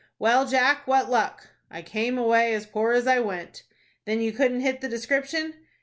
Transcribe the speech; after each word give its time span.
"Well, 0.17 0.47
Jack, 0.47 0.87
what 0.87 1.11
luck?" 1.11 1.49
"I 1.69 1.83
came 1.83 2.17
away 2.17 2.55
as 2.55 2.65
poor 2.65 2.93
as 2.93 3.05
I 3.05 3.19
went." 3.19 3.61
"Then 4.05 4.19
you 4.19 4.31
couldn't 4.31 4.61
hit 4.61 4.81
the 4.81 4.89
description?" 4.89 5.53